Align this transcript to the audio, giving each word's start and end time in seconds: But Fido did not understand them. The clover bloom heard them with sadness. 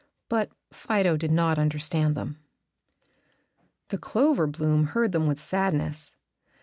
But 0.29 0.49
Fido 0.73 1.15
did 1.15 1.29
not 1.31 1.59
understand 1.59 2.17
them. 2.17 2.39
The 3.89 3.99
clover 3.99 4.47
bloom 4.47 4.85
heard 4.97 5.11
them 5.11 5.27
with 5.27 5.39
sadness. 5.39 6.15